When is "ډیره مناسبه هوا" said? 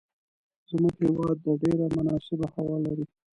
1.61-2.77